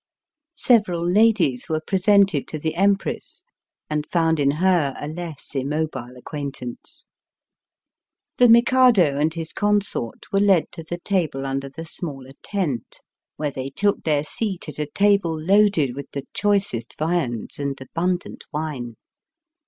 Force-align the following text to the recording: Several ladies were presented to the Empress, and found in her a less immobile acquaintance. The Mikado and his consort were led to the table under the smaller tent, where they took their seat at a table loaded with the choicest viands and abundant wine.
Several 0.55 1.07
ladies 1.07 1.69
were 1.69 1.79
presented 1.79 2.47
to 2.47 2.57
the 2.57 2.73
Empress, 2.73 3.43
and 3.87 4.07
found 4.11 4.39
in 4.39 4.49
her 4.49 4.95
a 4.99 5.07
less 5.07 5.53
immobile 5.53 6.17
acquaintance. 6.17 7.05
The 8.39 8.49
Mikado 8.49 9.19
and 9.19 9.31
his 9.31 9.53
consort 9.53 10.25
were 10.31 10.39
led 10.39 10.71
to 10.71 10.81
the 10.83 10.97
table 10.97 11.45
under 11.45 11.69
the 11.69 11.85
smaller 11.85 12.31
tent, 12.41 13.01
where 13.35 13.51
they 13.51 13.69
took 13.69 14.01
their 14.03 14.23
seat 14.23 14.67
at 14.69 14.79
a 14.79 14.87
table 14.87 15.39
loaded 15.39 15.95
with 15.95 16.09
the 16.13 16.23
choicest 16.33 16.97
viands 16.97 17.59
and 17.59 17.79
abundant 17.79 18.43
wine. 18.51 18.95